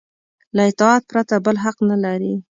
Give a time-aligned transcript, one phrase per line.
[0.55, 2.33] له اطاعت پرته بل حق نه لري.